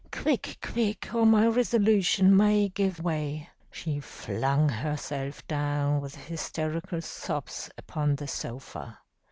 'Quick, 0.11 0.57
quick, 0.63 1.13
or 1.13 1.27
my 1.27 1.45
resolution 1.45 2.35
may 2.35 2.69
give 2.69 3.03
way.' 3.03 3.47
She 3.69 3.99
flung 3.99 4.67
herself 4.67 5.45
down, 5.45 6.01
with 6.01 6.15
hysterical 6.25 7.01
sobs, 7.03 7.69
upon 7.77 8.15
the 8.15 8.27
sofa. 8.27 8.97